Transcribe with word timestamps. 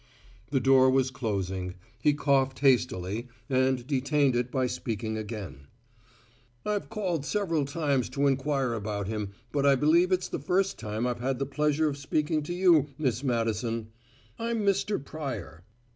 The 0.49 0.59
door 0.59 0.89
was 0.89 1.11
closing; 1.11 1.75
he 2.01 2.15
coughed 2.15 2.57
hastily, 2.61 3.27
and 3.51 3.85
detained 3.85 4.35
it 4.35 4.49
by 4.49 4.65
speaking 4.65 5.15
again. 5.15 5.67
"I've 6.65 6.89
called 6.89 7.23
several 7.23 7.65
times 7.65 8.09
to 8.17 8.25
inquire 8.25 8.73
about 8.73 9.07
him, 9.07 9.33
but 9.51 9.63
I 9.63 9.75
believe 9.75 10.11
it's 10.11 10.27
the 10.27 10.39
first 10.39 10.79
time 10.79 11.05
I've 11.05 11.19
had 11.19 11.37
the 11.37 11.45
pleasure 11.45 11.87
of 11.87 11.97
speaking 11.99 12.41
to 12.41 12.53
you, 12.55 12.87
Miss 12.97 13.23
Madison. 13.23 13.89
I'm 14.39 14.61
Mr. 14.65 14.97
Pryor." 15.05 15.63